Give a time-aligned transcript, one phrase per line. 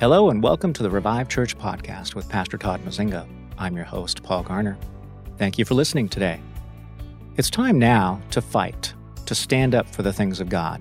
[0.00, 3.26] Hello, and welcome to the Revive Church podcast with Pastor Todd Mozingo.
[3.58, 4.78] I'm your host, Paul Garner.
[5.38, 6.40] Thank you for listening today.
[7.36, 8.94] It's time now to fight,
[9.26, 10.80] to stand up for the things of God.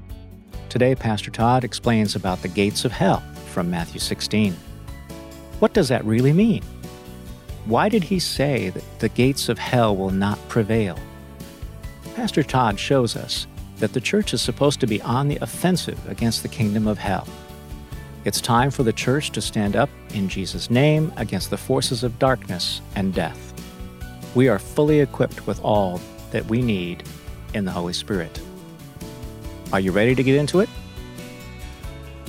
[0.70, 4.56] Today, Pastor Todd explains about the gates of hell from Matthew 16.
[5.58, 6.62] What does that really mean?
[7.66, 10.96] Why did he say that the gates of hell will not prevail?
[12.14, 13.48] Pastor Todd shows us
[13.78, 17.28] that the church is supposed to be on the offensive against the kingdom of hell.
[18.28, 22.20] It's time for the church to stand up in Jesus' name against the forces of
[22.20, 23.54] darkness and death.
[24.36, 26.02] We are fully equipped with all
[26.32, 27.04] that we need
[27.54, 28.42] in the Holy Spirit.
[29.72, 30.68] Are you ready to get into it?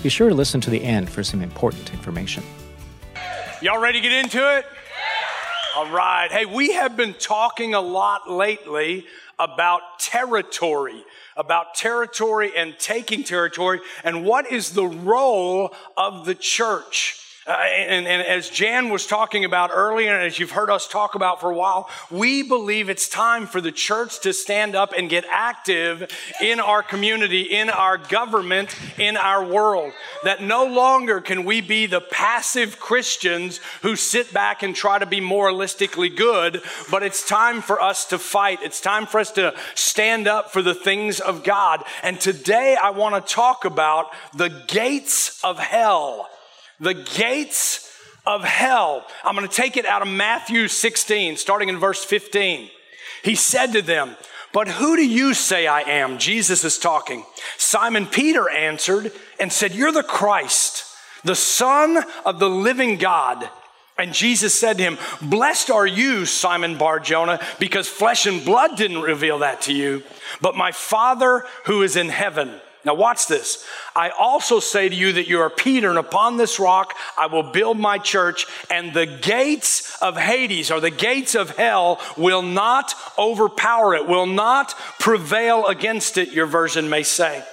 [0.01, 2.45] Be sure to listen to the end for some important information.
[3.61, 4.67] Y'all ready to get into it?
[5.75, 6.29] All right.
[6.31, 9.05] Hey, we have been talking a lot lately
[9.39, 11.05] about territory
[11.39, 17.25] about territory and taking territory and what is the role of the church.
[17.49, 21.15] Uh, and, and, as Jan was talking about earlier, and as you've heard us talk
[21.15, 25.09] about for a while, we believe it's time for the church to stand up and
[25.09, 29.95] get active in our community, in our government, in our world.
[30.25, 35.07] That no longer can we be the passive Christians who sit back and try to
[35.07, 38.59] be moralistically good, but it's time for us to fight.
[38.63, 41.83] It's time for us to stand up for the things of God.
[42.03, 46.29] And today I want to talk about the gates of hell
[46.81, 47.89] the gates
[48.27, 49.07] of hell.
[49.25, 52.71] I'm going to take it out of Matthew 16, starting in verse 15.
[53.23, 54.17] He said to them,
[54.53, 56.19] But who do you say I am?
[56.19, 57.25] Jesus is talking.
[57.57, 60.85] Simon Peter answered and said, You're the Christ,
[61.25, 63.49] the Son of the living God.
[63.97, 68.77] And Jesus said to him, Blessed are you, Simon Bar Jonah, because flesh and blood
[68.77, 70.05] didn't reveal that to you,
[70.41, 72.61] but my Father who is in heaven.
[72.85, 73.65] Now, watch this.
[73.97, 77.43] I also say to you that you are Peter, and upon this rock I will
[77.43, 82.95] build my church, and the gates of Hades, or the gates of hell, will not
[83.19, 87.45] overpower it, will not prevail against it, your version may say.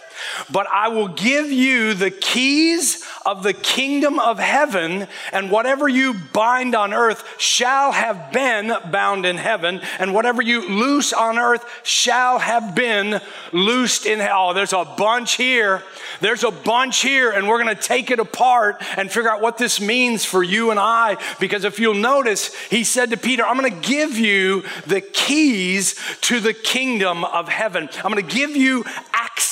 [0.52, 6.14] But I will give you the keys of the kingdom of heaven, and whatever you
[6.14, 11.66] bind on earth shall have been bound in heaven, and whatever you loose on earth
[11.84, 13.20] shall have been
[13.52, 14.36] loosed in hell.
[14.46, 15.81] Oh, there's a bunch here.
[16.20, 19.58] There's a bunch here, and we're going to take it apart and figure out what
[19.58, 21.18] this means for you and I.
[21.40, 25.96] Because if you'll notice, he said to Peter, I'm going to give you the keys
[26.22, 27.90] to the kingdom of heaven.
[28.03, 28.84] I'm going to give you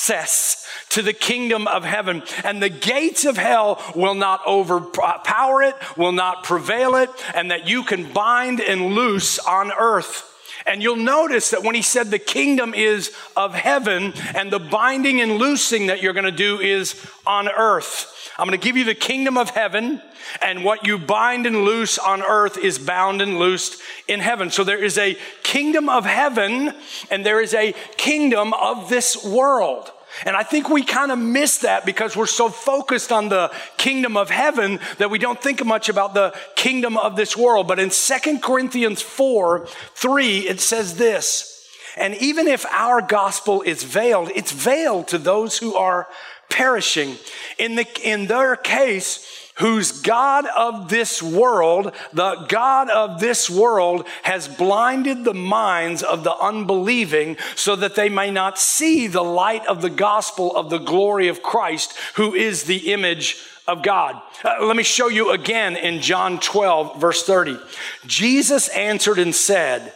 [0.04, 2.22] access to the kingdom of heaven.
[2.44, 7.68] And the gates of hell will not overpower it, will not prevail it, and that
[7.68, 10.30] you can bind and loose on earth.
[10.66, 15.20] And you'll notice that when he said the kingdom is of heaven and the binding
[15.20, 16.94] and loosing that you're going to do is
[17.26, 18.10] on earth.
[18.38, 20.02] I'm going to give you the kingdom of heaven,
[20.42, 24.50] and what you bind and loose on earth is bound and loosed in heaven.
[24.50, 26.74] So there is a kingdom of heaven,
[27.10, 29.90] and there is a kingdom of this world.
[30.24, 34.16] And I think we kind of miss that because we're so focused on the kingdom
[34.16, 37.68] of heaven that we don't think much about the kingdom of this world.
[37.68, 41.50] But in Second Corinthians 4 3, it says this.
[41.96, 46.08] And even if our gospel is veiled, it's veiled to those who are
[46.50, 47.16] perishing.
[47.58, 54.06] In, the, in their case, whose God of this world, the God of this world
[54.22, 59.64] has blinded the minds of the unbelieving so that they may not see the light
[59.66, 64.20] of the gospel of the glory of Christ, who is the image of God.
[64.42, 67.58] Uh, let me show you again in John 12, verse 30.
[68.06, 69.92] Jesus answered and said,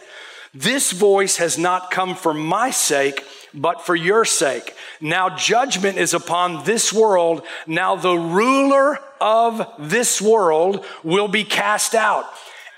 [0.53, 4.75] This voice has not come for my sake but for your sake.
[5.01, 7.45] Now judgment is upon this world.
[7.67, 12.25] Now the ruler of this world will be cast out.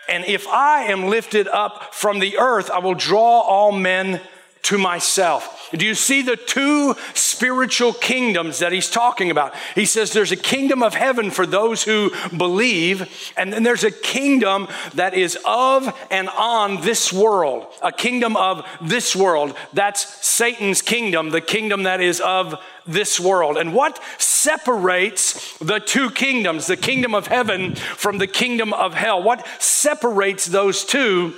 [0.09, 4.19] And if I am lifted up from the earth, I will draw all men
[4.63, 5.69] to myself.
[5.73, 9.55] Do you see the two spiritual kingdoms that he's talking about?
[9.73, 13.91] He says there's a kingdom of heaven for those who believe, and then there's a
[13.91, 19.55] kingdom that is of and on this world, a kingdom of this world.
[19.73, 22.55] That's Satan's kingdom, the kingdom that is of
[22.85, 23.57] this world.
[23.57, 29.23] And what separates the two kingdoms, the kingdom of heaven from the kingdom of hell?
[29.23, 31.33] What separates those two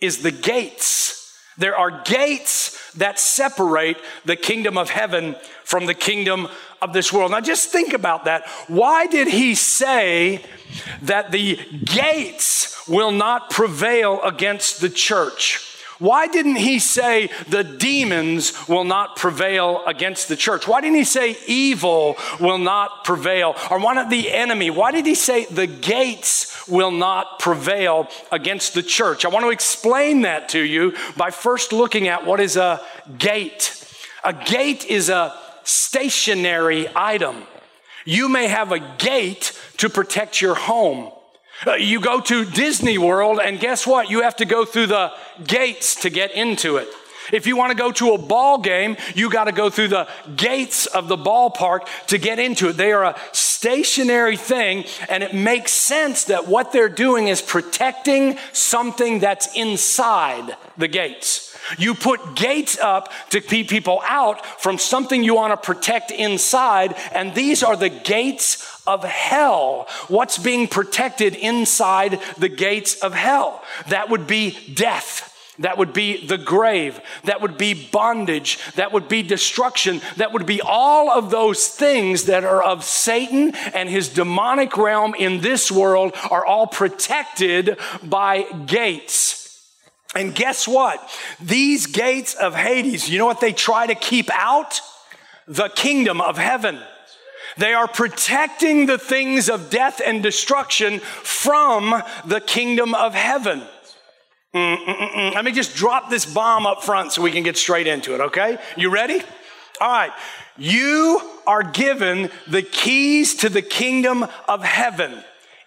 [0.00, 1.25] is the gates
[1.58, 6.48] there are gates that separate the kingdom of heaven from the kingdom
[6.82, 7.30] of this world.
[7.30, 8.46] Now, just think about that.
[8.68, 10.44] Why did he say
[11.02, 15.62] that the gates will not prevail against the church?
[15.98, 20.68] Why didn't he say the demons will not prevail against the church?
[20.68, 23.56] Why didn't he say evil will not prevail?
[23.70, 24.68] Or why not the enemy?
[24.68, 29.24] Why did he say the gates will not prevail against the church?
[29.24, 32.80] I want to explain that to you by first looking at what is a
[33.18, 33.72] gate.
[34.24, 37.42] A gate is a stationary item.
[38.04, 41.12] You may have a gate to protect your home.
[41.66, 44.10] Uh, you go to Disney World, and guess what?
[44.10, 45.12] You have to go through the
[45.44, 46.88] gates to get into it.
[47.32, 50.08] If you want to go to a ball game, you got to go through the
[50.36, 52.76] gates of the ballpark to get into it.
[52.76, 58.38] They are a stationary thing, and it makes sense that what they're doing is protecting
[58.52, 61.56] something that's inside the gates.
[61.78, 66.94] You put gates up to keep people out from something you want to protect inside,
[67.12, 69.88] and these are the gates of hell.
[70.08, 73.64] What's being protected inside the gates of hell?
[73.88, 75.35] That would be death.
[75.58, 77.00] That would be the grave.
[77.24, 78.58] That would be bondage.
[78.74, 80.00] That would be destruction.
[80.16, 85.14] That would be all of those things that are of Satan and his demonic realm
[85.14, 89.42] in this world are all protected by gates.
[90.14, 90.98] And guess what?
[91.40, 94.80] These gates of Hades, you know what they try to keep out?
[95.46, 96.80] The kingdom of heaven.
[97.58, 103.62] They are protecting the things of death and destruction from the kingdom of heaven.
[104.56, 105.34] Mm-mm-mm.
[105.34, 108.20] Let me just drop this bomb up front so we can get straight into it,
[108.22, 108.56] okay?
[108.76, 109.20] You ready?
[109.80, 110.12] All right.
[110.56, 115.22] You are given the keys to the kingdom of heaven.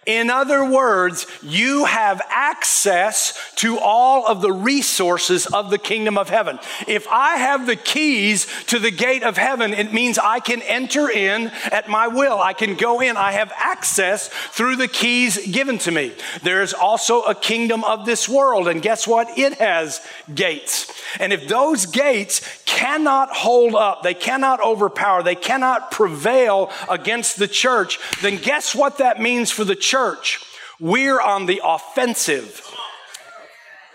[0.09, 6.31] In other words, you have access to all of the resources of the kingdom of
[6.31, 6.57] heaven.
[6.87, 11.11] If I have the keys to the gate of heaven, it means I can enter
[11.11, 12.39] in at my will.
[12.39, 13.17] I can go in.
[13.17, 16.13] I have access through the keys given to me.
[16.41, 19.37] There is also a kingdom of this world, and guess what?
[19.37, 20.01] It has
[20.33, 20.91] gates.
[21.19, 27.47] And if those gates cannot hold up, they cannot overpower, they cannot prevail against the
[27.47, 29.98] church, then guess what that means for the church?
[29.99, 30.39] Church,
[30.79, 32.65] we're on the offensive.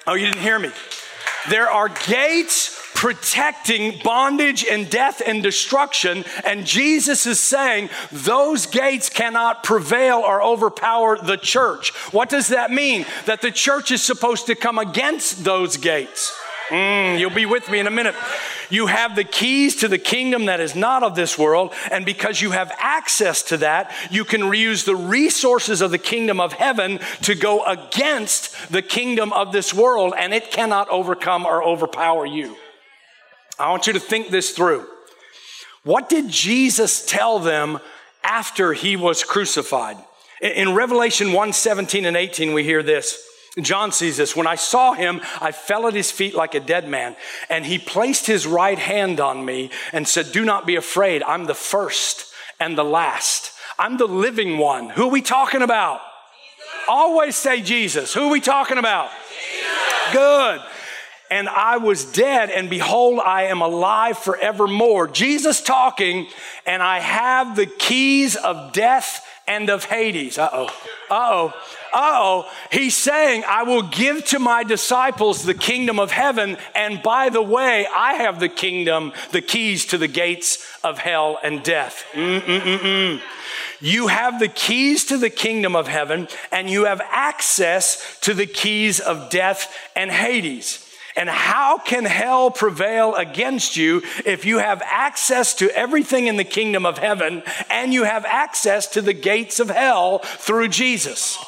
[0.07, 0.71] Oh, you didn't hear me.
[1.49, 6.25] There are gates protecting bondage and death and destruction.
[6.45, 11.93] And Jesus is saying those gates cannot prevail or overpower the church.
[12.13, 13.07] What does that mean?
[13.25, 16.37] That the church is supposed to come against those gates.
[16.69, 18.15] Mm, you'll be with me in a minute.
[18.71, 22.41] You have the keys to the kingdom that is not of this world, and because
[22.41, 27.01] you have access to that, you can reuse the resources of the kingdom of heaven
[27.23, 32.57] to go against the kingdom of this world, and it cannot overcome or overpower you.
[33.59, 34.87] I want you to think this through.
[35.83, 37.79] What did Jesus tell them
[38.23, 39.99] after he was crucified?
[40.41, 43.23] In Revelation 1 17 and 18, we hear this.
[43.61, 44.35] John sees this.
[44.35, 47.15] When I saw him, I fell at his feet like a dead man,
[47.49, 51.23] and he placed his right hand on me and said, Do not be afraid.
[51.23, 52.27] I'm the first
[52.59, 53.53] and the last.
[53.79, 54.91] I'm the living one.
[54.91, 56.01] Who are we talking about?
[56.01, 56.85] Jesus.
[56.89, 58.13] Always say Jesus.
[58.13, 59.11] Who are we talking about?
[59.31, 60.13] Jesus.
[60.13, 60.61] Good.
[61.31, 65.09] And I was dead, and behold, I am alive forevermore.
[65.09, 66.29] Jesus talking,
[66.67, 70.39] and I have the keys of death and of Hades.
[70.39, 70.67] Uh oh.
[71.11, 71.55] Uh oh
[71.93, 76.57] Uh oh, he's saying, I will give to my disciples the kingdom of heaven.
[76.75, 81.39] And by the way, I have the kingdom, the keys to the gates of hell
[81.43, 82.05] and death.
[82.13, 83.21] Mm-mm-mm-mm.
[83.81, 88.47] You have the keys to the kingdom of heaven, and you have access to the
[88.47, 90.84] keys of death and Hades.
[91.17, 96.45] And how can hell prevail against you if you have access to everything in the
[96.45, 101.39] kingdom of heaven and you have access to the gates of hell through Jesus?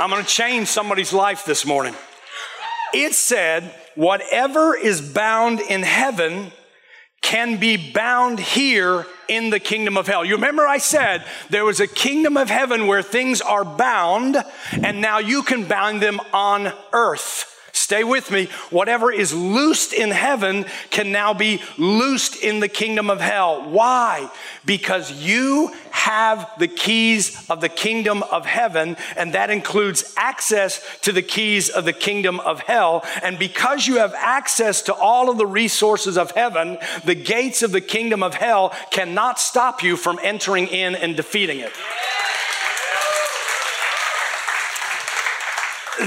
[0.00, 1.94] I'm going to change somebody's life this morning.
[2.94, 6.52] It said, whatever is bound in heaven
[7.20, 10.24] can be bound here in the kingdom of hell.
[10.24, 14.36] You remember I said there was a kingdom of heaven where things are bound,
[14.72, 17.46] and now you can bind them on earth.
[17.80, 18.44] Stay with me.
[18.68, 23.70] Whatever is loosed in heaven can now be loosed in the kingdom of hell.
[23.70, 24.30] Why?
[24.66, 31.10] Because you have the keys of the kingdom of heaven, and that includes access to
[31.10, 33.02] the keys of the kingdom of hell.
[33.22, 37.72] And because you have access to all of the resources of heaven, the gates of
[37.72, 41.72] the kingdom of hell cannot stop you from entering in and defeating it.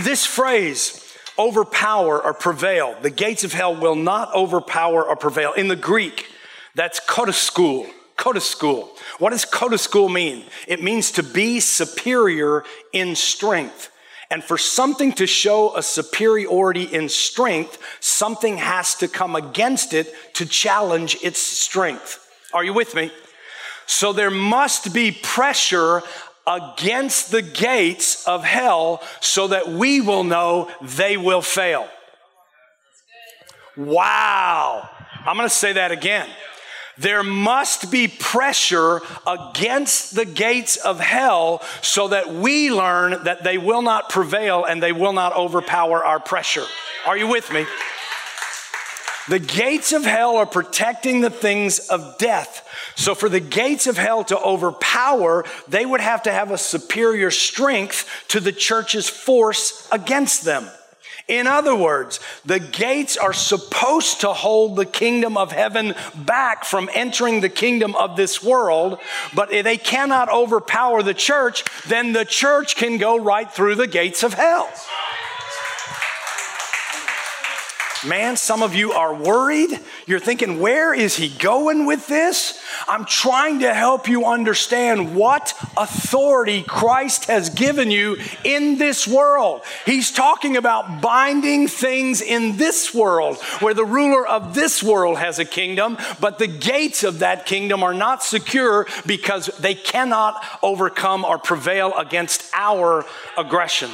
[0.04, 1.03] This phrase,
[1.38, 2.96] overpower or prevail.
[3.02, 5.54] The gates of hell will not overpower or prevail.
[5.54, 6.28] In the Greek,
[6.76, 7.90] that's kotoschool.
[8.18, 8.90] Kotoschool.
[9.20, 10.46] What does kotoschool mean?
[10.68, 13.90] It means to be superior in strength.
[14.30, 20.14] And for something to show a superiority in strength, something has to come against it
[20.36, 22.20] to challenge its strength.
[22.54, 23.12] Are you with me?
[23.86, 26.02] So there must be pressure
[26.46, 31.88] against the gates of hell so that we will know they will fail.
[33.78, 34.90] Wow.
[35.26, 36.30] I'm going to say that again.
[36.98, 43.58] There must be pressure against the gates of hell so that we learn that they
[43.58, 46.66] will not prevail and they will not overpower our pressure.
[47.08, 47.66] Are you with me?
[49.30, 52.68] The gates of hell are protecting the things of death.
[52.96, 57.32] So, for the gates of hell to overpower, they would have to have a superior
[57.32, 60.68] strength to the church's force against them.
[61.30, 66.90] In other words, the gates are supposed to hold the kingdom of heaven back from
[66.94, 69.00] entering the kingdom of this world,
[69.34, 73.88] but if they cannot overpower the church, then the church can go right through the
[73.88, 74.70] gates of hell.
[78.06, 79.80] Man, some of you are worried.
[80.06, 82.62] You're thinking, where is he going with this?
[82.88, 89.62] I'm trying to help you understand what authority Christ has given you in this world.
[89.86, 95.40] He's talking about binding things in this world where the ruler of this world has
[95.40, 101.24] a kingdom, but the gates of that kingdom are not secure because they cannot overcome
[101.24, 103.06] or prevail against our
[103.38, 103.90] aggression.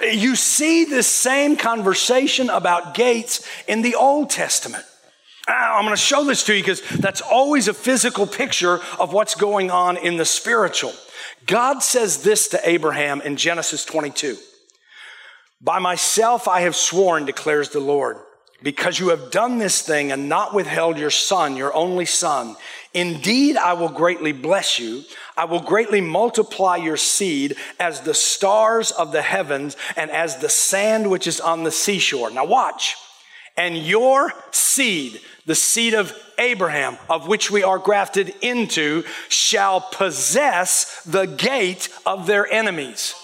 [0.00, 4.84] You see this same conversation about gates in the Old Testament.
[5.48, 9.12] Ah, I'm going to show this to you because that's always a physical picture of
[9.12, 10.92] what's going on in the spiritual.
[11.46, 14.36] God says this to Abraham in Genesis 22.
[15.60, 18.18] By myself I have sworn, declares the Lord,
[18.62, 22.56] because you have done this thing and not withheld your son, your only son.
[22.96, 25.04] Indeed, I will greatly bless you.
[25.36, 30.48] I will greatly multiply your seed as the stars of the heavens and as the
[30.48, 32.30] sand which is on the seashore.
[32.30, 32.96] Now watch.
[33.54, 41.02] And your seed, the seed of Abraham, of which we are grafted into, shall possess
[41.04, 43.14] the gate of their enemies.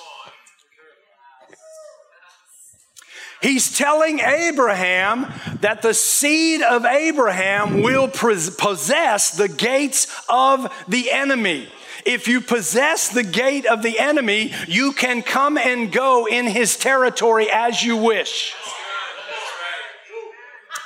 [3.42, 11.68] He's telling Abraham that the seed of Abraham will possess the gates of the enemy.
[12.04, 16.76] If you possess the gate of the enemy, you can come and go in his
[16.76, 18.54] territory as you wish.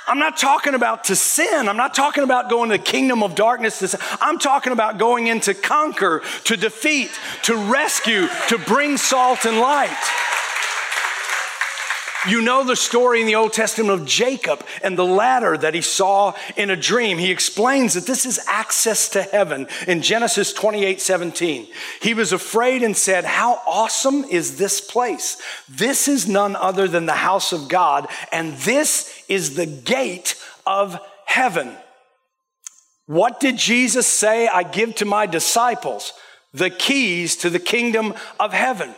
[0.07, 1.67] I'm not talking about to sin.
[1.67, 3.95] I'm not talking about going to the kingdom of darkness.
[4.21, 7.11] I'm talking about going in to conquer, to defeat,
[7.43, 9.97] to rescue, to bring salt and light.
[12.25, 15.81] You know the story in the Old Testament of Jacob and the ladder that he
[15.81, 17.17] saw in a dream.
[17.17, 21.67] He explains that this is access to heaven in Genesis 28 17.
[22.01, 25.39] He was afraid and said, How awesome is this place?
[25.69, 30.99] This is none other than the house of God, and this is the gate of
[31.25, 31.75] heaven.
[33.05, 34.47] What did Jesus say?
[34.47, 36.13] I give to my disciples
[36.53, 38.93] the keys to the kingdom of heaven.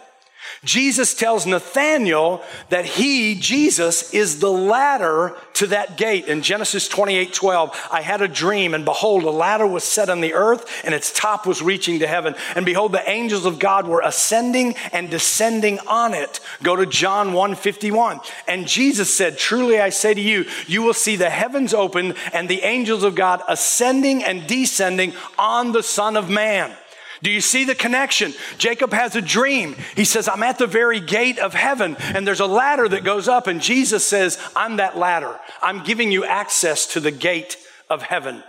[0.64, 6.28] Jesus tells Nathanael that he, Jesus, is the ladder to that gate.
[6.28, 10.22] In Genesis 28 12, I had a dream, and behold, a ladder was set on
[10.22, 12.36] the earth, and its top was reaching to heaven.
[12.56, 16.40] And behold, the angels of God were ascending and descending on it.
[16.64, 18.20] Go to John 1 51.
[18.48, 22.48] And Jesus said, Truly I say to you, you will see the heavens open and
[22.48, 26.76] the angels of God ascending and descending on the Son of Man.
[27.22, 28.34] Do you see the connection?
[28.58, 29.76] Jacob has a dream.
[29.96, 33.28] He says, I'm at the very gate of heaven, and there's a ladder that goes
[33.28, 35.38] up, and Jesus says, I'm that ladder.
[35.62, 37.58] I'm giving you access to the gate
[37.90, 38.44] of heaven.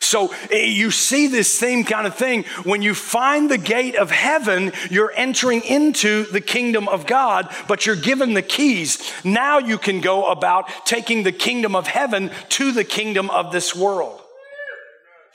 [0.00, 2.44] So eh, you see this same kind of thing.
[2.64, 7.86] When you find the gate of heaven, you're entering into the kingdom of God, but
[7.86, 9.12] you're given the keys.
[9.24, 13.74] Now you can go about taking the kingdom of heaven to the kingdom of this
[13.74, 14.20] world.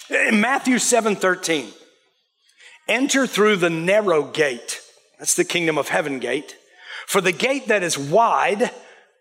[0.09, 1.71] In Matthew 7 13.
[2.89, 4.81] Enter through the narrow gate.
[5.19, 6.57] That's the kingdom of heaven gate.
[7.05, 8.71] For the gate that is wide,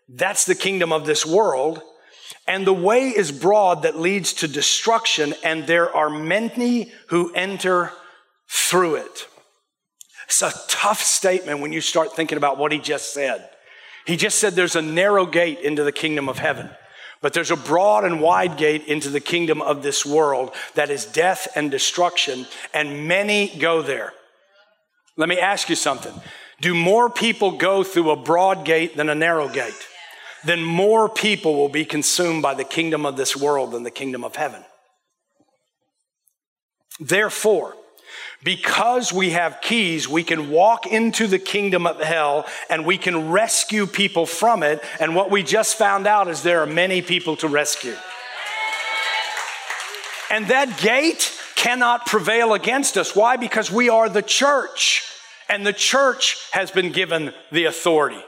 [0.09, 1.81] that's the kingdom of this world.
[2.47, 7.91] And the way is broad that leads to destruction, and there are many who enter
[8.49, 9.27] through it.
[10.25, 13.49] It's a tough statement when you start thinking about what he just said.
[14.05, 16.69] He just said there's a narrow gate into the kingdom of heaven.
[17.21, 21.05] But there's a broad and wide gate into the kingdom of this world that is
[21.05, 24.13] death and destruction, and many go there.
[25.17, 26.13] Let me ask you something.
[26.61, 29.87] Do more people go through a broad gate than a narrow gate?
[30.45, 34.23] Then more people will be consumed by the kingdom of this world than the kingdom
[34.23, 34.63] of heaven.
[37.01, 37.75] Therefore,
[38.43, 43.31] Because we have keys, we can walk into the kingdom of hell and we can
[43.31, 44.81] rescue people from it.
[44.99, 47.95] And what we just found out is there are many people to rescue.
[50.29, 53.13] And that gate cannot prevail against us.
[53.13, 53.35] Why?
[53.35, 55.03] Because we are the church,
[55.49, 58.23] and the church has been given the authority.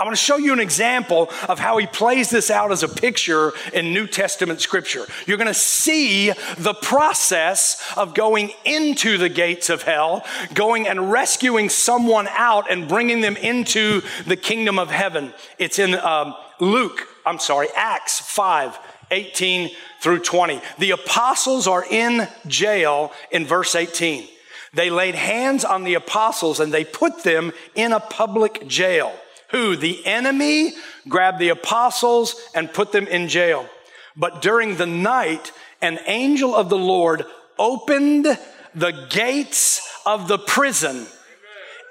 [0.00, 2.88] I want to show you an example of how he plays this out as a
[2.88, 5.06] picture in New Testament scripture.
[5.26, 10.24] You're going to see the process of going into the gates of hell,
[10.54, 15.34] going and rescuing someone out and bringing them into the kingdom of heaven.
[15.58, 18.78] It's in um, Luke, I'm sorry, Acts 5
[19.10, 20.60] 18 through 20.
[20.78, 24.28] The apostles are in jail in verse 18.
[24.74, 29.12] They laid hands on the apostles and they put them in a public jail.
[29.50, 29.76] Who?
[29.76, 30.74] The enemy
[31.08, 33.68] grabbed the apostles and put them in jail.
[34.16, 37.24] But during the night, an angel of the Lord
[37.58, 38.26] opened
[38.74, 41.06] the gates of the prison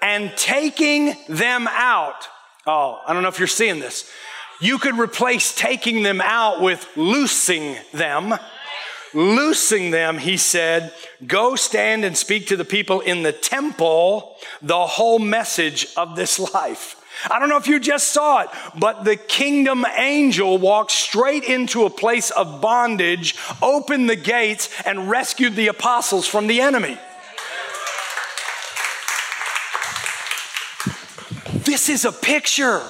[0.02, 2.28] and taking them out.
[2.66, 4.10] Oh, I don't know if you're seeing this.
[4.60, 8.34] You could replace taking them out with loosing them.
[9.14, 10.94] Loosing them, he said,
[11.26, 16.38] go stand and speak to the people in the temple the whole message of this
[16.54, 16.97] life.
[17.30, 21.86] I don't know if you just saw it, but the kingdom angel walked straight into
[21.86, 26.98] a place of bondage, opened the gates, and rescued the apostles from the enemy.
[31.66, 32.82] This is a picture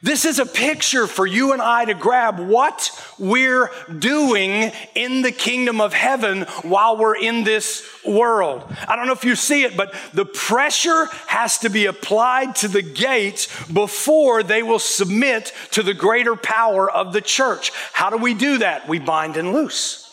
[0.00, 5.32] this is a picture for you and I to grab what we're doing in the
[5.32, 8.64] kingdom of heaven while we're in this world.
[8.86, 12.68] I don't know if you see it, but the pressure has to be applied to
[12.68, 17.72] the gates before they will submit to the greater power of the church.
[17.92, 18.88] How do we do that?
[18.88, 20.04] We bind and loose.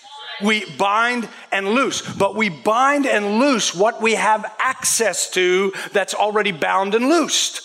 [0.44, 6.14] We bind and loose, but we bind and loose what we have access to that's
[6.14, 7.62] already bound and loosed.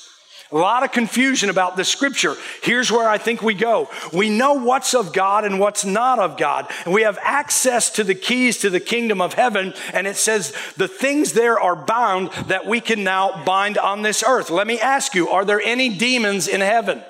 [0.53, 2.35] A lot of confusion about this scripture.
[2.63, 3.89] Here's where I think we go.
[4.13, 6.69] We know what's of God and what's not of God.
[6.85, 9.75] And we have access to the keys to the kingdom of heaven.
[9.93, 14.25] And it says the things there are bound that we can now bind on this
[14.27, 14.51] earth.
[14.51, 17.03] Let me ask you, are there any demons in heaven?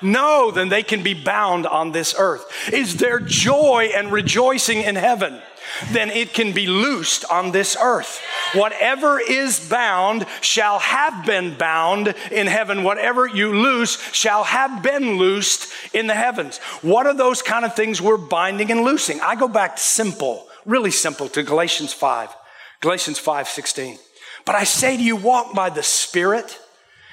[0.00, 2.70] No, then they can be bound on this earth.
[2.72, 5.42] Is there joy and rejoicing in heaven?
[5.90, 8.20] Then it can be loosed on this earth.
[8.54, 12.82] Whatever is bound shall have been bound in heaven.
[12.82, 16.58] Whatever you loose shall have been loosed in the heavens.
[16.82, 19.20] What are those kind of things we're binding and loosing?
[19.20, 22.34] I go back simple, really simple to Galatians 5.
[22.80, 23.98] Galatians 5 16.
[24.44, 26.58] But I say to you, walk by the Spirit,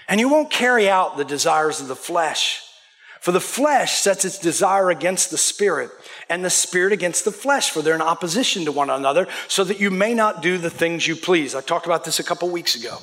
[0.08, 2.65] and you won't carry out the desires of the flesh.
[3.26, 5.90] For the flesh sets its desire against the spirit,
[6.30, 9.80] and the spirit against the flesh, for they're in opposition to one another, so that
[9.80, 11.56] you may not do the things you please.
[11.56, 13.00] I talked about this a couple weeks ago.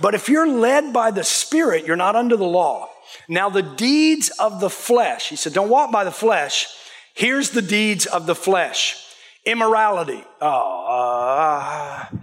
[0.00, 2.90] But if you're led by the spirit, you're not under the law.
[3.28, 6.68] Now, the deeds of the flesh, he said, don't walk by the flesh.
[7.14, 9.02] Here's the deeds of the flesh
[9.44, 10.22] immorality.
[10.40, 12.16] Oh, uh,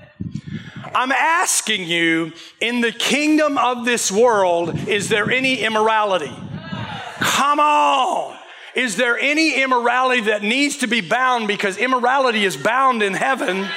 [0.96, 6.32] I'm asking you, in the kingdom of this world, is there any immorality?
[7.20, 8.38] Come on.
[8.76, 13.68] Is there any immorality that needs to be bound because immorality is bound in heaven?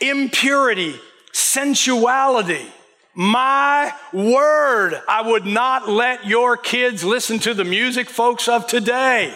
[0.00, 0.94] Impurity,
[1.32, 2.66] sensuality.
[3.14, 9.34] My word, I would not let your kids listen to the music folks of today.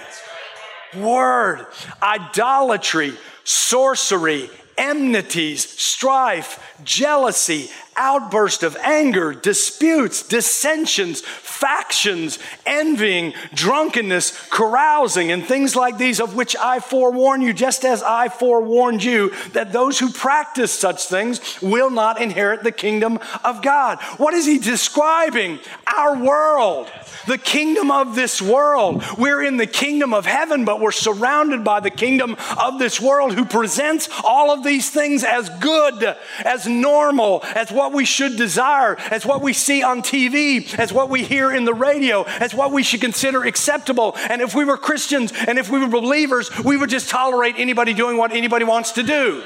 [0.97, 1.67] Word,
[2.03, 15.45] idolatry, sorcery, enmities, strife, jealousy, outburst of anger, disputes, dissensions, factions, envying, drunkenness, carousing, and
[15.45, 19.99] things like these, of which I forewarn you, just as I forewarned you, that those
[19.99, 24.01] who practice such things will not inherit the kingdom of God.
[24.19, 25.59] What is he describing?
[25.99, 26.89] Our world,
[27.27, 29.03] the kingdom of this world.
[29.19, 33.35] We're in the kingdom of heaven, but we're surrounded by the kingdom of this world
[33.35, 38.97] who presents all of these things as good, as normal, as what we should desire,
[39.11, 42.71] as what we see on TV, as what we hear in the radio, as what
[42.71, 44.15] we should consider acceptable.
[44.31, 47.93] And if we were Christians and if we were believers, we would just tolerate anybody
[47.93, 49.43] doing what anybody wants to do.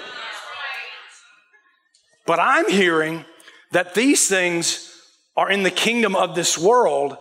[2.27, 3.25] But I'm hearing
[3.71, 4.92] that these things
[5.37, 7.17] are in the kingdom of this world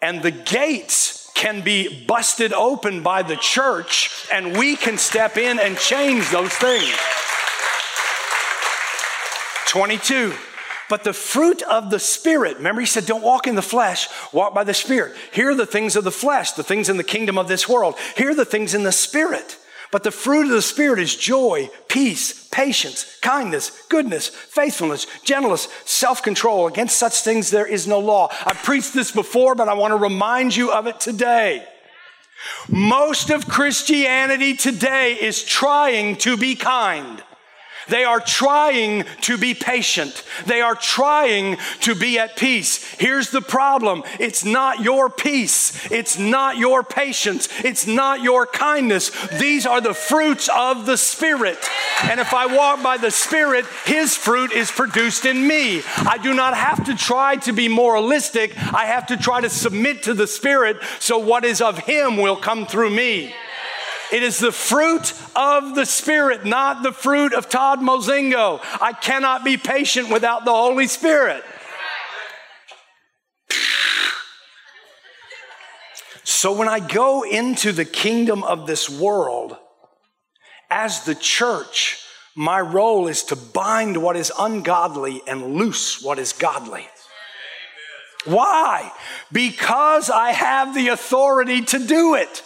[0.00, 5.58] and the gates can be busted open by the church and we can step in
[5.58, 6.94] and change those things.
[9.68, 10.32] 22.
[10.88, 14.54] But the fruit of the Spirit, remember he said, don't walk in the flesh, walk
[14.54, 15.16] by the Spirit.
[15.32, 17.96] Here are the things of the flesh, the things in the kingdom of this world.
[18.16, 19.58] Here are the things in the Spirit.
[19.90, 26.22] But the fruit of the Spirit is joy, peace, patience, kindness, goodness, faithfulness, gentleness, self
[26.22, 26.66] control.
[26.66, 28.28] Against such things there is no law.
[28.44, 31.66] I've preached this before, but I want to remind you of it today.
[32.68, 37.22] Most of Christianity today is trying to be kind.
[37.88, 40.24] They are trying to be patient.
[40.46, 42.84] They are trying to be at peace.
[42.98, 44.02] Here's the problem.
[44.18, 45.90] It's not your peace.
[45.90, 47.48] It's not your patience.
[47.64, 49.10] It's not your kindness.
[49.38, 51.58] These are the fruits of the Spirit.
[52.02, 55.82] And if I walk by the Spirit, His fruit is produced in me.
[55.96, 58.56] I do not have to try to be moralistic.
[58.74, 62.36] I have to try to submit to the Spirit so what is of Him will
[62.36, 63.34] come through me.
[64.12, 68.60] It is the fruit of the Spirit, not the fruit of Todd Mozingo.
[68.80, 71.42] I cannot be patient without the Holy Spirit.
[76.22, 79.56] So when I go into the kingdom of this world,
[80.70, 81.98] as the church,
[82.36, 86.86] my role is to bind what is ungodly and loose what is godly.
[88.26, 88.92] Why?
[89.32, 92.42] Because I have the authority to do it.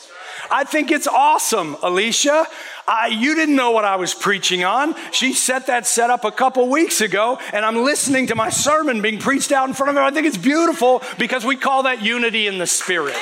[0.50, 2.46] I think it's awesome, Alicia.
[2.88, 4.94] I, you didn't know what I was preaching on.
[5.12, 9.00] She set that set up a couple weeks ago, and I'm listening to my sermon
[9.00, 10.02] being preached out in front of her.
[10.02, 13.16] I think it's beautiful because we call that unity in the Spirit.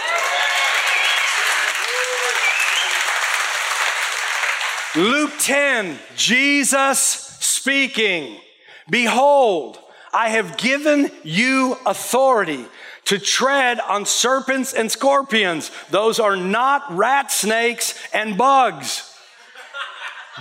[4.96, 8.40] Luke 10, Jesus speaking.
[8.88, 9.78] Behold,
[10.14, 12.64] I have given you authority
[13.08, 15.70] to tread on serpents and scorpions.
[15.90, 19.10] Those are not rat snakes and bugs.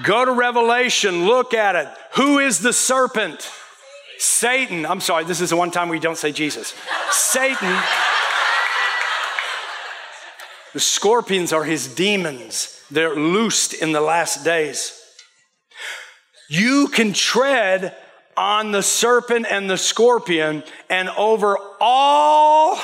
[0.04, 1.88] Go to Revelation, look at it.
[2.16, 3.50] Who is the serpent?
[4.20, 4.86] Satan.
[4.86, 6.74] I'm sorry, this is the one time we don't say Jesus.
[7.10, 7.80] Satan.
[10.74, 12.84] The scorpions are his demons.
[12.92, 15.02] They're loosed in the last days.
[16.50, 17.96] You can tread
[18.38, 22.80] on the serpent and the scorpion and over all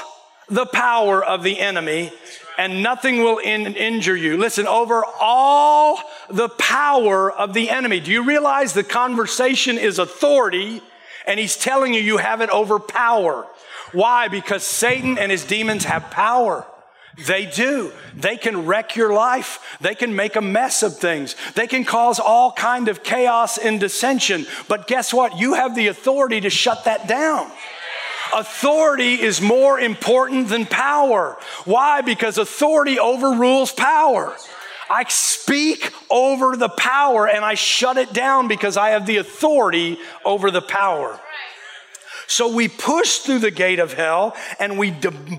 [0.50, 2.12] the power of the enemy
[2.58, 4.38] and nothing will in, injure you.
[4.38, 8.00] Listen, over all the power of the enemy.
[8.00, 10.82] Do you realize the conversation is authority
[11.26, 13.48] and he's telling you you have it over power?
[13.92, 14.28] Why?
[14.28, 16.66] Because Satan and his demons have power.
[17.18, 17.92] They do.
[18.16, 19.78] They can wreck your life.
[19.82, 21.36] They can make a mess of things.
[21.54, 24.48] They can cause all kind of chaos and dissension.
[24.68, 25.38] But guess what?
[25.38, 27.52] You have the authority to shut that down.
[28.36, 31.38] Authority is more important than power.
[31.66, 32.02] Why?
[32.02, 34.36] Because authority overrules power.
[34.90, 40.00] I speak over the power and I shut it down because I have the authority
[40.26, 41.20] over the power.
[42.28, 44.92] So we push through the gate of hell and we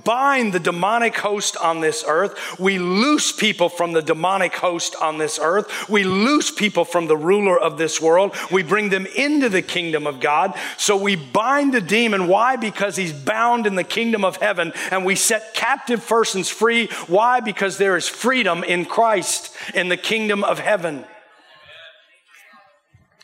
[0.05, 2.59] bind the demonic host on this earth.
[2.59, 5.88] We loose people from the demonic host on this earth.
[5.88, 8.35] We loose people from the ruler of this world.
[8.51, 10.55] We bring them into the kingdom of God.
[10.77, 12.29] So we bind the demon.
[12.29, 12.57] Why?
[12.57, 14.73] Because he's bound in the kingdom of heaven.
[14.90, 16.88] And we set captive persons free.
[17.07, 17.40] Why?
[17.40, 21.05] Because there is freedom in Christ in the kingdom of heaven.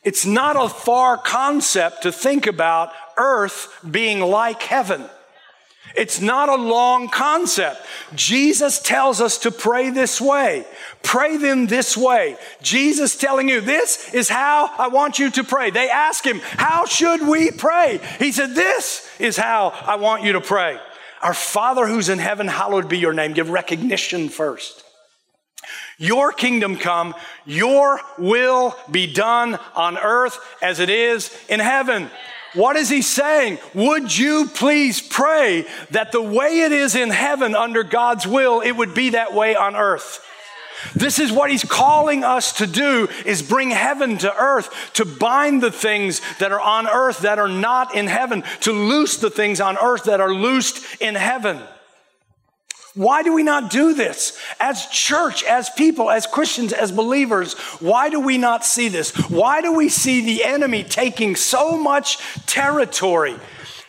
[0.03, 5.05] It's not a far concept to think about earth being like heaven.
[5.97, 7.85] It's not a long concept.
[8.15, 10.65] Jesus tells us to pray this way.
[11.03, 12.37] Pray them this way.
[12.63, 15.71] Jesus telling you, this is how I want you to pray.
[15.71, 18.01] They ask him, how should we pray?
[18.19, 20.79] He said, this is how I want you to pray.
[21.23, 23.33] Our Father who's in heaven, hallowed be your name.
[23.33, 24.85] Give recognition first.
[26.01, 32.09] Your kingdom come, your will be done on earth as it is in heaven.
[32.55, 33.59] What is he saying?
[33.75, 38.73] Would you please pray that the way it is in heaven under God's will, it
[38.73, 40.27] would be that way on earth?
[40.95, 45.63] This is what he's calling us to do is bring heaven to earth, to bind
[45.63, 49.61] the things that are on earth that are not in heaven, to loose the things
[49.61, 51.61] on earth that are loosed in heaven.
[52.94, 54.37] Why do we not do this?
[54.59, 59.12] As church, as people, as Christians, as believers, why do we not see this?
[59.29, 63.37] Why do we see the enemy taking so much territory?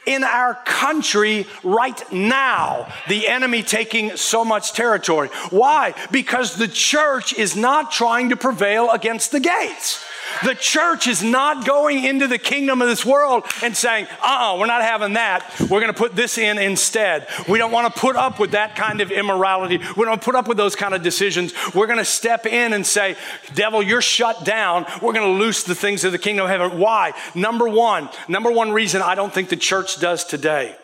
[0.05, 5.29] in our country right now, the enemy taking so much territory.
[5.51, 5.93] Why?
[6.11, 10.03] Because the church is not trying to prevail against the gates.
[10.43, 14.53] The church is not going into the kingdom of this world and saying, uh uh-uh,
[14.53, 15.45] uh, we are not having that.
[15.59, 17.27] We're going to put this in instead.
[17.47, 19.79] We don't want to put up with that kind of immorality.
[19.95, 21.53] We don't put up with those kind of decisions.
[21.75, 23.15] We're going to step in and say,
[23.53, 24.85] devil, you're shut down.
[25.01, 26.79] We're going to loose the things of the kingdom of heaven.
[26.79, 27.13] Why?
[27.35, 30.75] Number one, number one reason I don't think the church does today.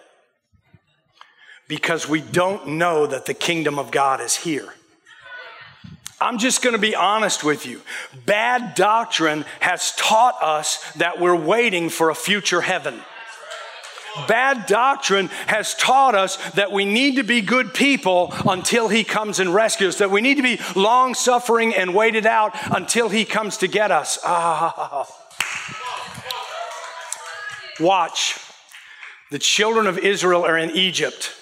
[1.68, 4.74] Because we don't know that the kingdom of God is here.
[6.20, 7.82] I'm just going to be honest with you.
[8.26, 13.00] Bad doctrine has taught us that we're waiting for a future heaven.
[14.28, 19.40] Bad doctrine has taught us that we need to be good people until He comes
[19.40, 23.58] and rescues that we need to be long suffering and waited out until He comes
[23.58, 24.18] to get us.
[24.24, 25.08] Ah.
[27.80, 28.40] Watch.
[29.30, 31.37] The children of Israel are in Egypt.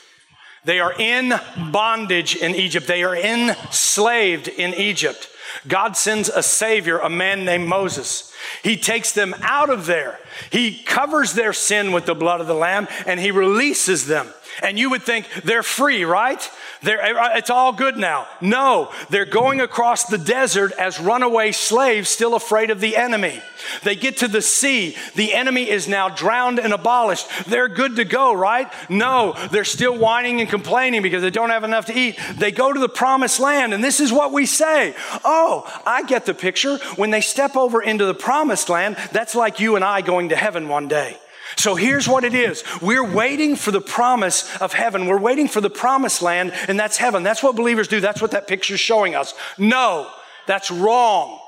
[0.65, 1.33] They are in
[1.71, 2.87] bondage in Egypt.
[2.87, 5.29] They are enslaved in Egypt.
[5.67, 8.33] God sends a savior, a man named Moses.
[8.63, 10.19] He takes them out of there.
[10.51, 14.27] He covers their sin with the blood of the Lamb and he releases them.
[14.61, 16.49] And you would think they're free, right?
[16.81, 16.99] They're,
[17.37, 18.27] it's all good now.
[18.41, 23.41] No, they're going across the desert as runaway slaves, still afraid of the enemy.
[23.83, 24.95] They get to the sea.
[25.15, 27.27] The enemy is now drowned and abolished.
[27.47, 28.71] They're good to go, right?
[28.89, 32.19] No, they're still whining and complaining because they don't have enough to eat.
[32.37, 36.25] They go to the promised land, and this is what we say Oh, I get
[36.25, 36.77] the picture.
[36.95, 40.35] When they step over into the promised land, that's like you and I going to
[40.35, 41.17] heaven one day.
[41.55, 42.63] So here's what it is.
[42.81, 45.07] We're waiting for the promise of heaven.
[45.07, 47.23] We're waiting for the promised land, and that's heaven.
[47.23, 47.99] That's what believers do.
[47.99, 49.33] That's what that picture's showing us.
[49.57, 50.09] No,
[50.47, 51.39] that's wrong.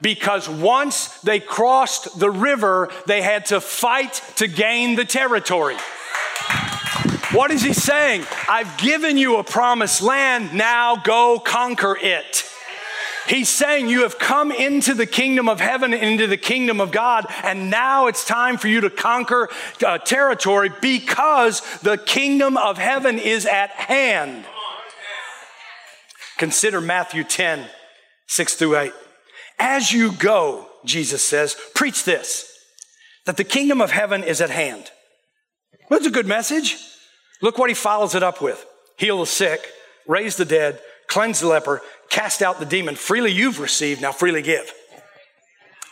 [0.00, 5.76] Because once they crossed the river, they had to fight to gain the territory.
[7.32, 8.24] What is he saying?
[8.48, 12.44] I've given you a promised land, now go conquer it.
[13.28, 17.26] He's saying you have come into the kingdom of heaven, into the kingdom of God,
[17.42, 19.48] and now it's time for you to conquer
[19.84, 24.44] uh, territory because the kingdom of heaven is at hand.
[26.36, 27.66] Consider Matthew 10,
[28.26, 28.92] 6 through 8.
[29.58, 32.50] As you go, Jesus says, preach this
[33.26, 34.90] that the kingdom of heaven is at hand.
[35.88, 36.76] That's a good message.
[37.40, 38.64] Look what he follows it up with
[38.96, 39.66] heal the sick,
[40.06, 42.96] raise the dead, cleanse the leper, cast out the demon.
[42.96, 44.72] Freely you've received, now freely give.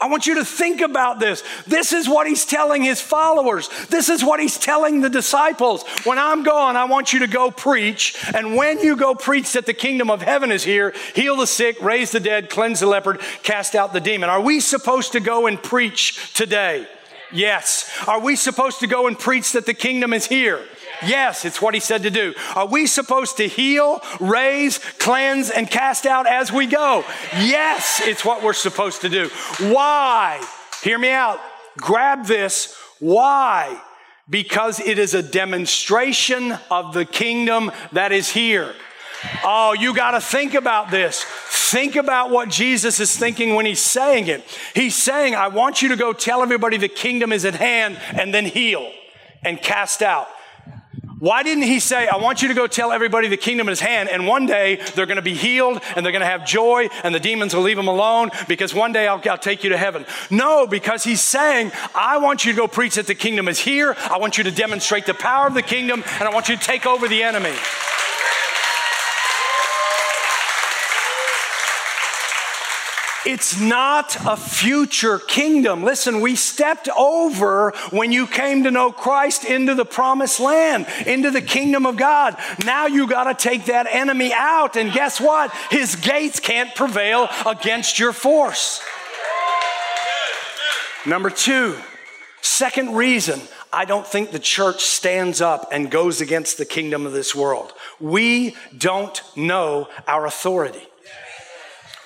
[0.03, 1.45] I want you to think about this.
[1.65, 3.71] This is what he's telling his followers.
[3.89, 5.85] This is what he's telling the disciples.
[6.03, 8.17] When I'm gone, I want you to go preach.
[8.35, 11.81] And when you go preach that the kingdom of heaven is here, heal the sick,
[11.81, 14.29] raise the dead, cleanse the leopard, cast out the demon.
[14.29, 16.89] Are we supposed to go and preach today?
[17.33, 17.89] Yes.
[18.09, 20.65] Are we supposed to go and preach that the kingdom is here?
[21.05, 22.35] Yes, it's what he said to do.
[22.55, 27.05] Are we supposed to heal, raise, cleanse, and cast out as we go?
[27.35, 29.29] Yes, it's what we're supposed to do.
[29.61, 30.45] Why?
[30.83, 31.41] Hear me out.
[31.77, 32.77] Grab this.
[32.99, 33.81] Why?
[34.29, 38.75] Because it is a demonstration of the kingdom that is here.
[39.45, 41.25] Oh, you got to think about this.
[41.25, 44.45] Think about what Jesus is thinking when he's saying it.
[44.75, 48.35] He's saying, I want you to go tell everybody the kingdom is at hand and
[48.35, 48.91] then heal
[49.43, 50.29] and cast out.
[51.23, 54.09] Why didn't he say, I want you to go tell everybody the kingdom is hand,
[54.09, 57.15] and one day they're going to be healed and they're going to have joy and
[57.15, 60.05] the demons will leave them alone because one day I'll, I'll, take you to heaven?
[60.31, 63.95] No, because he's saying, I want you to go preach that the kingdom is here.
[64.11, 66.61] I want you to demonstrate the power of the kingdom and I want you to
[66.61, 67.55] take over the enemy.
[73.25, 75.85] It's not a future kingdom.
[75.85, 81.31] Listen, we stepped over when you came to know Christ into the promised land, into
[81.31, 82.37] the kingdom of God.
[82.65, 84.77] Now you got to take that enemy out.
[84.77, 85.53] And guess what?
[85.71, 88.83] His gates can't prevail against your force.
[91.07, 91.77] Number two,
[92.41, 93.41] second reason
[93.73, 97.73] I don't think the church stands up and goes against the kingdom of this world.
[98.01, 100.87] We don't know our authority.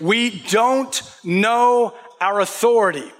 [0.00, 3.10] We don't know our authority.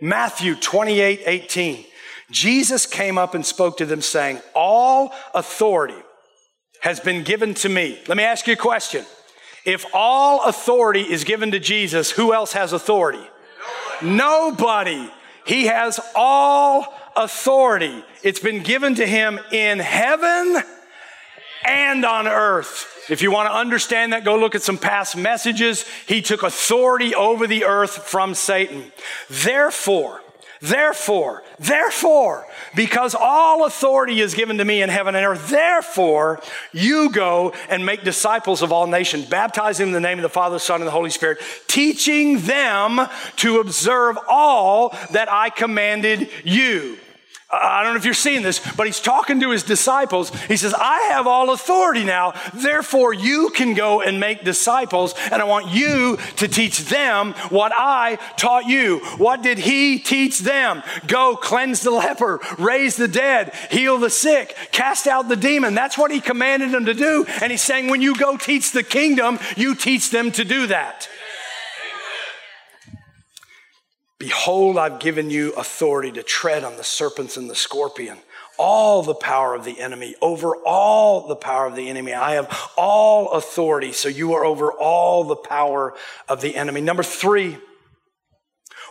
[0.00, 1.84] Matthew 28 18.
[2.30, 6.00] Jesus came up and spoke to them, saying, All authority
[6.80, 8.00] has been given to me.
[8.08, 9.04] Let me ask you a question.
[9.64, 13.24] If all authority is given to Jesus, who else has authority?
[14.02, 14.96] Nobody.
[14.96, 15.12] Nobody.
[15.44, 18.04] He has all authority.
[18.22, 20.62] It's been given to him in heaven
[21.64, 22.88] and on earth.
[23.08, 25.84] If you want to understand that, go look at some past messages.
[26.06, 28.92] He took authority over the earth from Satan.
[29.28, 30.20] Therefore,
[30.62, 36.40] Therefore, therefore, because all authority is given to me in heaven and earth, therefore,
[36.72, 40.28] you go and make disciples of all nations, baptizing them in the name of the
[40.28, 46.28] Father, the Son, and the Holy Spirit, teaching them to observe all that I commanded
[46.44, 46.96] you.
[47.54, 50.30] I don't know if you're seeing this, but he's talking to his disciples.
[50.44, 52.32] He says, I have all authority now.
[52.54, 55.14] Therefore, you can go and make disciples.
[55.30, 59.00] And I want you to teach them what I taught you.
[59.18, 60.82] What did he teach them?
[61.06, 65.74] Go cleanse the leper, raise the dead, heal the sick, cast out the demon.
[65.74, 67.26] That's what he commanded them to do.
[67.42, 71.06] And he's saying, when you go teach the kingdom, you teach them to do that.
[74.22, 78.18] Behold, I've given you authority to tread on the serpents and the scorpion,
[78.56, 82.12] all the power of the enemy, over all the power of the enemy.
[82.12, 85.94] I have all authority, so you are over all the power
[86.28, 86.80] of the enemy.
[86.80, 87.56] Number three,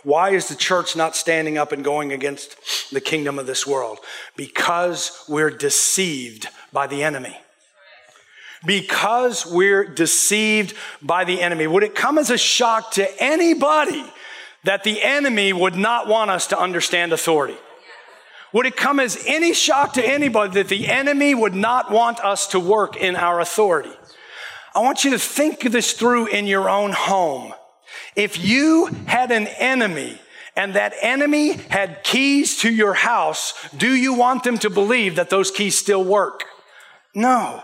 [0.02, 4.00] why is the church not standing up and going against the kingdom of this world?
[4.36, 7.38] Because we're deceived by the enemy
[8.64, 11.66] because we're deceived by the enemy.
[11.66, 14.04] Would it come as a shock to anybody
[14.64, 17.56] that the enemy would not want us to understand authority?
[18.52, 22.46] Would it come as any shock to anybody that the enemy would not want us
[22.48, 23.92] to work in our authority?
[24.74, 27.54] I want you to think this through in your own home.
[28.14, 30.20] If you had an enemy
[30.54, 35.30] and that enemy had keys to your house, do you want them to believe that
[35.30, 36.44] those keys still work?
[37.14, 37.62] No.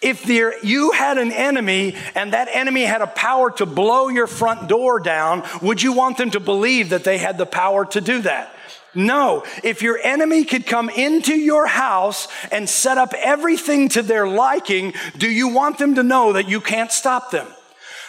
[0.00, 4.26] If there, you had an enemy and that enemy had a power to blow your
[4.26, 8.00] front door down, would you want them to believe that they had the power to
[8.00, 8.54] do that?
[8.94, 9.44] No.
[9.62, 14.92] If your enemy could come into your house and set up everything to their liking,
[15.16, 17.46] do you want them to know that you can't stop them?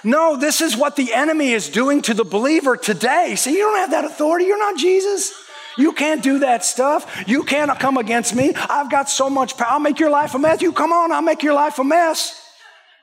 [0.03, 3.35] No, this is what the enemy is doing to the believer today.
[3.37, 4.45] See, you don't have that authority.
[4.45, 5.31] You're not Jesus.
[5.77, 7.23] You can't do that stuff.
[7.27, 8.53] You can't come against me.
[8.55, 9.67] I've got so much power.
[9.71, 10.61] I'll make your life a mess.
[10.61, 12.39] You come on, I'll make your life a mess.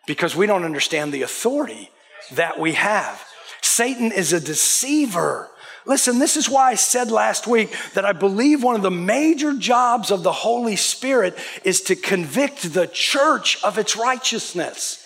[0.06, 1.90] Because we don't understand the authority
[2.33, 3.24] that we have.
[3.61, 5.48] Satan is a deceiver.
[5.87, 9.54] Listen, this is why I said last week that I believe one of the major
[9.54, 14.99] jobs of the Holy Spirit is to convict the church of its righteousness.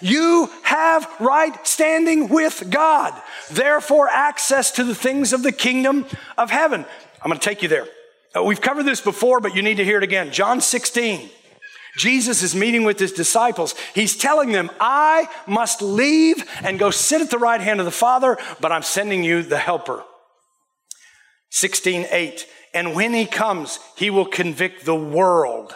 [0.00, 6.06] You have right standing with God, therefore, access to the things of the kingdom
[6.38, 6.84] of heaven.
[7.22, 7.86] I'm going to take you there.
[8.34, 10.32] Uh, we've covered this before, but you need to hear it again.
[10.32, 11.30] John 16.
[11.96, 13.74] Jesus is meeting with his disciples.
[13.94, 17.92] He's telling them, I must leave and go sit at the right hand of the
[17.92, 20.04] Father, but I'm sending you the helper.
[21.50, 22.46] 16, 8.
[22.72, 25.74] And when he comes, he will convict the world.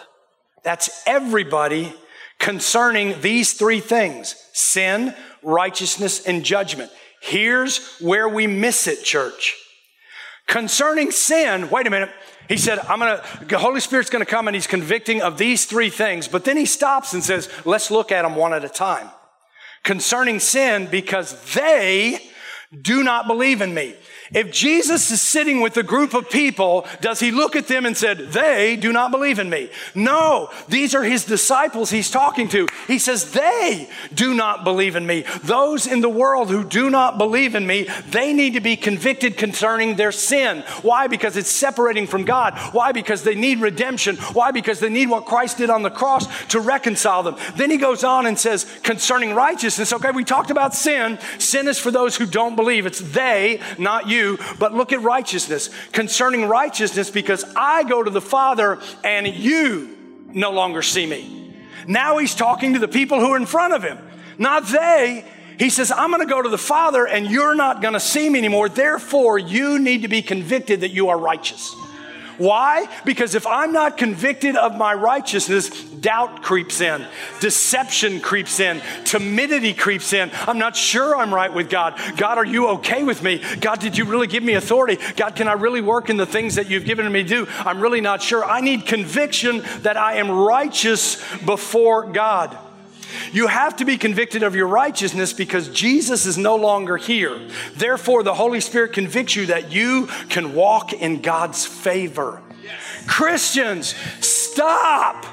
[0.63, 1.93] That's everybody
[2.39, 6.91] concerning these three things sin, righteousness, and judgment.
[7.21, 9.55] Here's where we miss it, church.
[10.47, 12.11] Concerning sin, wait a minute.
[12.47, 15.89] He said, I'm gonna, the Holy Spirit's gonna come and he's convicting of these three
[15.89, 16.27] things.
[16.27, 19.09] But then he stops and says, let's look at them one at a time.
[19.83, 22.19] Concerning sin, because they
[22.79, 23.95] do not believe in me.
[24.33, 27.95] If Jesus is sitting with a group of people, does he look at them and
[27.95, 29.69] said, they do not believe in me?
[29.93, 32.67] No, these are his disciples he's talking to.
[32.87, 35.25] He says, they do not believe in me.
[35.43, 39.37] Those in the world who do not believe in me, they need to be convicted
[39.37, 40.63] concerning their sin.
[40.81, 41.07] Why?
[41.07, 42.57] Because it's separating from God.
[42.71, 42.91] Why?
[42.91, 44.15] Because they need redemption.
[44.33, 44.51] Why?
[44.51, 47.35] Because they need what Christ did on the cross to reconcile them.
[47.55, 51.19] Then he goes on and says, concerning righteousness, okay, we talked about sin.
[51.37, 52.85] Sin is for those who don't believe.
[52.85, 55.69] It's they, not you you, but look at righteousness.
[55.91, 61.53] Concerning righteousness, because I go to the Father and you no longer see me.
[61.87, 63.97] Now he's talking to the people who are in front of him,
[64.37, 65.25] not they.
[65.57, 68.29] He says, I'm going to go to the Father and you're not going to see
[68.29, 68.67] me anymore.
[68.67, 71.73] Therefore, you need to be convicted that you are righteous.
[72.37, 72.87] Why?
[73.05, 77.05] Because if I'm not convicted of my righteousness, doubt creeps in,
[77.39, 80.31] deception creeps in, timidity creeps in.
[80.47, 81.99] I'm not sure I'm right with God.
[82.17, 83.41] God, are you okay with me?
[83.59, 84.97] God, did you really give me authority?
[85.15, 87.47] God, can I really work in the things that you've given me to do?
[87.59, 88.43] I'm really not sure.
[88.43, 92.57] I need conviction that I am righteous before God.
[93.31, 97.39] You have to be convicted of your righteousness because Jesus is no longer here.
[97.75, 102.41] Therefore, the Holy Spirit convicts you that you can walk in God's favor.
[103.07, 105.25] Christians, stop.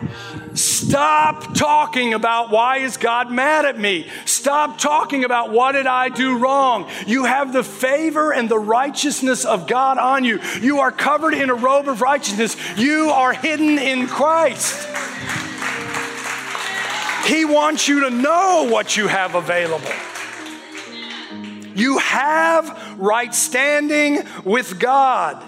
[0.54, 4.08] Stop talking about why is God mad at me?
[4.26, 6.90] Stop talking about what did I do wrong?
[7.06, 10.40] You have the favor and the righteousness of God on you.
[10.60, 12.56] You are covered in a robe of righteousness.
[12.76, 14.88] You are hidden in Christ.
[17.26, 19.90] He wants you to know what you have available.
[21.74, 25.42] You have right standing with God.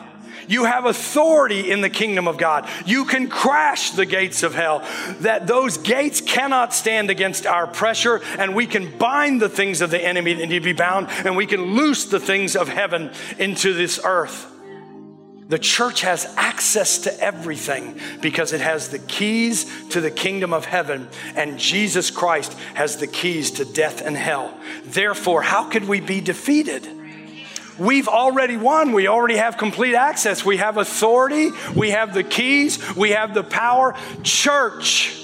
[0.47, 2.69] You have authority in the kingdom of God.
[2.85, 4.87] You can crash the gates of hell.
[5.21, 9.91] That those gates cannot stand against our pressure, and we can bind the things of
[9.91, 13.11] the enemy that need to be bound, and we can loose the things of heaven
[13.39, 14.54] into this earth.
[15.55, 20.65] The church has access to everything because it has the keys to the kingdom of
[20.65, 24.53] heaven, and Jesus Christ has the keys to death and hell.
[24.83, 26.89] Therefore, how could we be defeated?
[27.79, 28.91] We've already won.
[28.91, 30.45] We already have complete access.
[30.45, 31.51] We have authority.
[31.77, 32.97] We have the keys.
[32.97, 33.95] We have the power.
[34.25, 35.17] Church,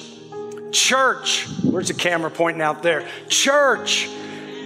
[0.71, 3.05] church, where's the camera pointing out there?
[3.29, 4.09] Church,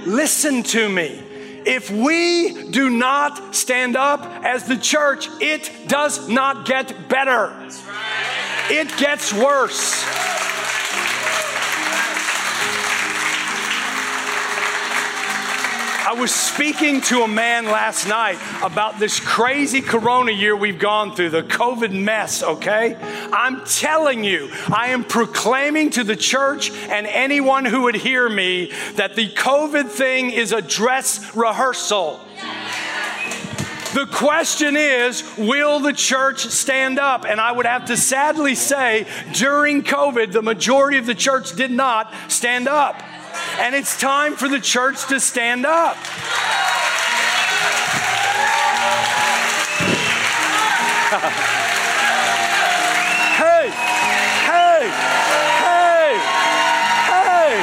[0.04, 1.23] listen to me.
[1.66, 7.52] If we do not stand up as the church, it does not get better.
[8.70, 10.23] It gets worse.
[16.06, 21.16] I was speaking to a man last night about this crazy corona year we've gone
[21.16, 22.94] through, the COVID mess, okay?
[23.32, 28.70] I'm telling you, I am proclaiming to the church and anyone who would hear me
[28.96, 32.20] that the COVID thing is a dress rehearsal.
[33.94, 37.24] The question is, will the church stand up?
[37.24, 41.70] And I would have to sadly say, during COVID, the majority of the church did
[41.70, 43.02] not stand up.
[43.58, 45.96] And it's time for the church to stand up.
[53.34, 53.70] hey,
[54.44, 54.90] hey,
[55.62, 56.18] hey,
[57.10, 57.54] hey,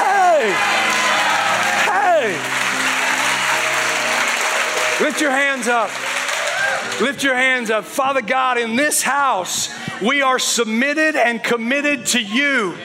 [0.00, 0.52] hey,
[1.86, 2.38] hey.
[5.04, 5.90] Lift your hands up.
[7.00, 7.84] Lift your hands up.
[7.84, 9.70] Father God, in this house,
[10.02, 12.76] we are submitted and committed to you.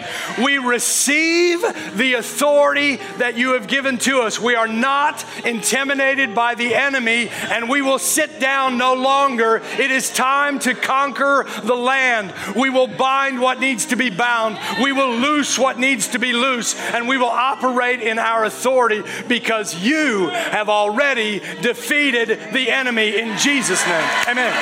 [0.43, 1.61] We receive
[1.95, 4.39] the authority that you have given to us.
[4.39, 9.61] We are not intimidated by the enemy, and we will sit down no longer.
[9.77, 12.33] It is time to conquer the land.
[12.55, 16.33] We will bind what needs to be bound, we will loose what needs to be
[16.33, 23.17] loose, and we will operate in our authority because you have already defeated the enemy
[23.17, 24.04] in Jesus' name.
[24.27, 24.53] Amen.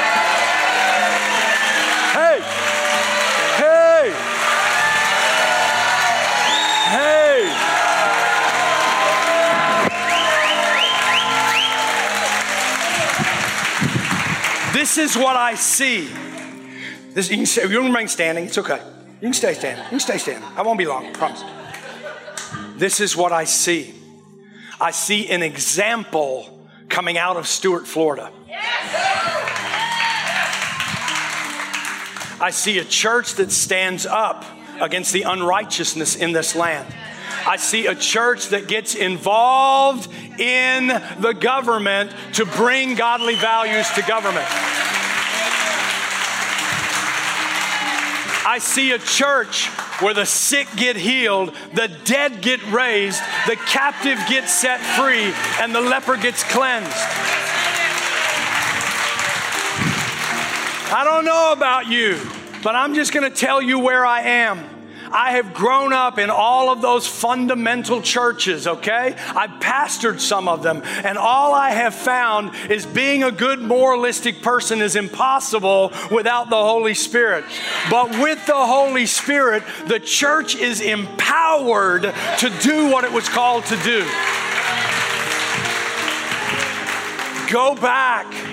[2.13, 2.39] Hey!
[3.57, 4.13] Hey!
[6.91, 7.73] Hey!
[14.73, 16.09] This is what I see.
[17.13, 18.45] This, you, can stay, you remain standing.
[18.45, 18.81] It's okay.
[19.15, 19.83] You can stay standing.
[19.85, 20.49] You can stay standing.
[20.55, 21.05] I won't be long.
[21.05, 21.43] I promise.
[22.75, 23.93] This is what I see.
[24.81, 28.31] I see an example coming out of Stuart, Florida.
[32.43, 34.43] I see a church that stands up
[34.81, 36.93] against the unrighteousness in this land.
[37.47, 40.87] I see a church that gets involved in
[41.21, 44.45] the government to bring godly values to government.
[48.45, 49.67] I see a church
[50.01, 55.73] where the sick get healed, the dead get raised, the captive gets set free, and
[55.73, 56.91] the leper gets cleansed.
[60.93, 62.21] I don't know about you,
[62.61, 64.63] but I'm just going to tell you where I am.
[65.11, 69.15] I have grown up in all of those fundamental churches, okay?
[69.35, 74.43] I've pastored some of them, and all I have found is being a good moralistic
[74.43, 77.45] person is impossible without the Holy Spirit.
[77.89, 83.65] But with the Holy Spirit, the church is empowered to do what it was called
[83.65, 84.03] to do.
[87.51, 88.52] Go back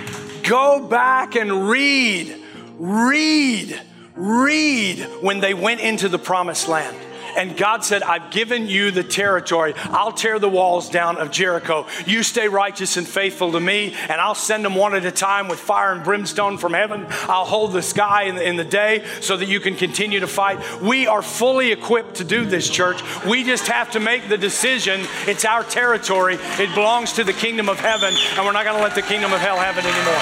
[0.51, 2.37] Go back and read,
[2.77, 3.81] read,
[4.17, 6.97] read when they went into the promised land.
[7.37, 9.75] And God said, I've given you the territory.
[9.77, 11.87] I'll tear the walls down of Jericho.
[12.07, 15.49] You stay righteous and faithful to me, and I'll send them one at a time
[15.49, 17.07] with fire and brimstone from heaven.
[17.23, 20.27] I'll hold the sky in the, in the day so that you can continue to
[20.27, 20.83] fight.
[20.83, 23.03] We are fully equipped to do this, church.
[23.25, 25.01] We just have to make the decision.
[25.27, 28.83] It's our territory, it belongs to the kingdom of heaven, and we're not going to
[28.83, 30.21] let the kingdom of hell have it anymore.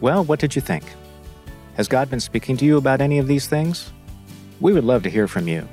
[0.00, 0.84] Well, what did you think?
[1.76, 3.92] Has God been speaking to you about any of these things?
[4.60, 5.66] We would love to hear from you.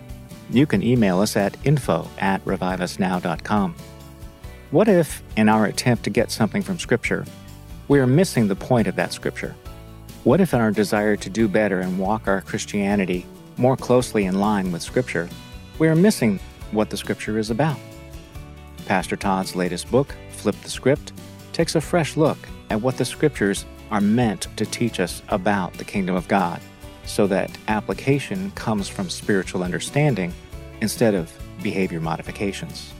[0.50, 3.76] You can email us at info at reviveusnow.com.
[4.72, 7.26] What if, in our attempt to get something from Scripture,
[7.88, 9.56] we are missing the point of that Scripture?
[10.24, 13.26] What if, in our desire to do better and walk our Christianity
[13.58, 15.30] more closely in line with Scripture,
[15.80, 16.39] we are missing
[16.72, 17.78] what the Scripture is about?
[18.86, 21.12] Pastor Todd's latest book, Flip the Script,
[21.54, 22.38] takes a fresh look
[22.70, 26.60] at what the Scriptures are meant to teach us about the kingdom of God,
[27.06, 30.34] so that application comes from spiritual understanding
[30.82, 31.32] instead of
[31.64, 32.94] behavior modifications.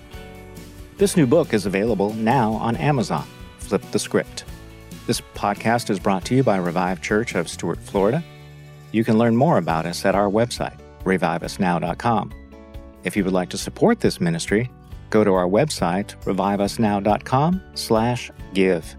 [0.98, 3.28] This new book is available now on Amazon.
[3.60, 4.46] Flip the script.
[5.06, 8.24] This podcast is brought to you by Revive Church of Stuart, Florida.
[8.92, 12.34] You can learn more about us at our website, reviveusnow.com.
[13.04, 14.72] If you would like to support this ministry,
[15.10, 18.96] go to our website, reviveusnow.com slash give.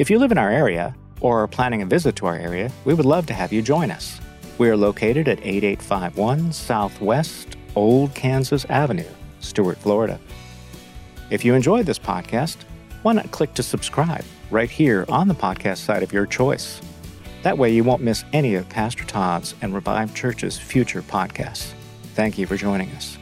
[0.00, 2.94] If you live in our area or are planning a visit to our area, we
[2.94, 4.18] would love to have you join us.
[4.56, 10.18] We are located at 8851 Southwest Old Kansas Avenue, Stuart, Florida.
[11.28, 12.56] If you enjoyed this podcast,
[13.02, 16.80] why not click to subscribe right here on the podcast site of your choice?
[17.42, 21.74] That way you won't miss any of Pastor Todd's and Revive Church's future podcasts.
[22.14, 23.18] Thank you for joining us.